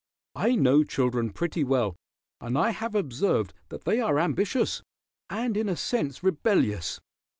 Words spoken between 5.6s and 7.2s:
a sense rebellious.